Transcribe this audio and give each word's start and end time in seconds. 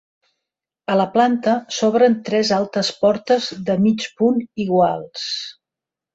A 0.93 0.95
la 0.99 1.03
planta 1.17 1.53
s'obren 1.75 2.15
tres 2.31 2.51
altes 2.57 2.89
portes 3.03 3.51
de 3.69 3.77
mig 3.85 4.09
punt 4.23 4.43
iguals. 4.67 5.29